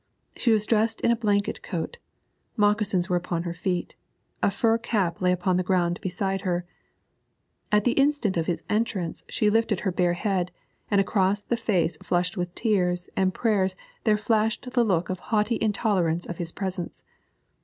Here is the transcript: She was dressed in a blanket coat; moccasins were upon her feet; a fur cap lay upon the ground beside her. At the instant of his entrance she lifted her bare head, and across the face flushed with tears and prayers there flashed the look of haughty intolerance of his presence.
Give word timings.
She 0.35 0.49
was 0.51 0.65
dressed 0.65 0.99
in 1.01 1.11
a 1.11 1.15
blanket 1.15 1.61
coat; 1.61 1.99
moccasins 2.57 3.07
were 3.07 3.17
upon 3.17 3.43
her 3.43 3.53
feet; 3.53 3.95
a 4.41 4.49
fur 4.49 4.79
cap 4.79 5.21
lay 5.21 5.31
upon 5.31 5.57
the 5.57 5.63
ground 5.63 6.01
beside 6.01 6.41
her. 6.41 6.65
At 7.71 7.83
the 7.83 7.91
instant 7.91 8.35
of 8.35 8.47
his 8.47 8.63
entrance 8.67 9.23
she 9.29 9.51
lifted 9.51 9.81
her 9.81 9.91
bare 9.91 10.13
head, 10.13 10.51
and 10.89 10.99
across 10.99 11.43
the 11.43 11.55
face 11.55 11.97
flushed 12.01 12.35
with 12.35 12.55
tears 12.55 13.09
and 13.15 13.31
prayers 13.31 13.75
there 14.03 14.17
flashed 14.17 14.71
the 14.73 14.83
look 14.83 15.11
of 15.11 15.19
haughty 15.19 15.59
intolerance 15.61 16.25
of 16.25 16.37
his 16.37 16.51
presence. 16.51 17.03